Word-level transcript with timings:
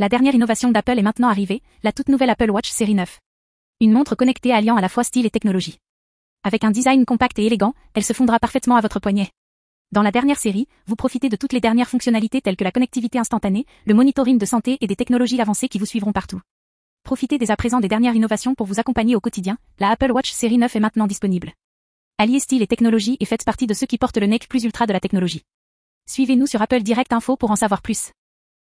La 0.00 0.08
dernière 0.08 0.36
innovation 0.36 0.70
d'Apple 0.70 0.96
est 0.96 1.02
maintenant 1.02 1.26
arrivée, 1.26 1.60
la 1.82 1.90
toute 1.90 2.08
nouvelle 2.08 2.30
Apple 2.30 2.52
Watch 2.52 2.70
série 2.70 2.94
9. 2.94 3.18
Une 3.80 3.90
montre 3.90 4.14
connectée 4.14 4.52
alliant 4.52 4.76
à 4.76 4.80
la 4.80 4.88
fois 4.88 5.02
style 5.02 5.26
et 5.26 5.30
technologie. 5.30 5.78
Avec 6.44 6.62
un 6.62 6.70
design 6.70 7.04
compact 7.04 7.36
et 7.40 7.46
élégant, 7.46 7.74
elle 7.94 8.04
se 8.04 8.12
fondra 8.12 8.38
parfaitement 8.38 8.76
à 8.76 8.80
votre 8.80 9.00
poignet. 9.00 9.32
Dans 9.90 10.02
la 10.02 10.12
dernière 10.12 10.38
série, 10.38 10.68
vous 10.86 10.94
profitez 10.94 11.28
de 11.28 11.34
toutes 11.34 11.52
les 11.52 11.60
dernières 11.60 11.88
fonctionnalités 11.88 12.40
telles 12.40 12.54
que 12.54 12.62
la 12.62 12.70
connectivité 12.70 13.18
instantanée, 13.18 13.66
le 13.86 13.94
monitoring 13.94 14.38
de 14.38 14.46
santé 14.46 14.78
et 14.80 14.86
des 14.86 14.94
technologies 14.94 15.40
avancées 15.40 15.68
qui 15.68 15.80
vous 15.80 15.84
suivront 15.84 16.12
partout. 16.12 16.40
Profitez 17.02 17.36
dès 17.36 17.50
à 17.50 17.56
présent 17.56 17.80
des 17.80 17.88
dernières 17.88 18.14
innovations 18.14 18.54
pour 18.54 18.68
vous 18.68 18.78
accompagner 18.78 19.16
au 19.16 19.20
quotidien, 19.20 19.58
la 19.80 19.90
Apple 19.90 20.12
Watch 20.12 20.30
série 20.30 20.58
9 20.58 20.76
est 20.76 20.80
maintenant 20.80 21.08
disponible. 21.08 21.54
Alliez 22.18 22.38
style 22.38 22.62
et 22.62 22.68
technologie 22.68 23.16
et 23.18 23.24
faites 23.24 23.44
partie 23.44 23.66
de 23.66 23.74
ceux 23.74 23.86
qui 23.86 23.98
portent 23.98 24.18
le 24.18 24.28
nec 24.28 24.48
plus 24.48 24.62
ultra 24.62 24.86
de 24.86 24.92
la 24.92 25.00
technologie. 25.00 25.42
Suivez-nous 26.08 26.46
sur 26.46 26.62
Apple 26.62 26.84
Direct 26.84 27.12
Info 27.12 27.36
pour 27.36 27.50
en 27.50 27.56
savoir 27.56 27.82
plus. 27.82 28.12